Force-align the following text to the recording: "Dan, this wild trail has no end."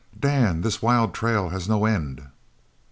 "Dan, 0.19 0.61
this 0.61 0.81
wild 0.81 1.13
trail 1.13 1.49
has 1.49 1.69
no 1.69 1.85
end." 1.85 2.27